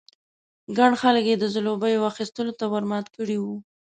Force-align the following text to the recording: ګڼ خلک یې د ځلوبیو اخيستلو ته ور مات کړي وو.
ګڼ 0.77 0.91
خلک 1.01 1.25
یې 1.29 1.35
د 1.39 1.45
ځلوبیو 1.53 2.07
اخيستلو 2.11 2.53
ته 2.59 2.65
ور 2.71 2.83
مات 2.91 3.05
کړي 3.15 3.37
وو. 3.39 3.55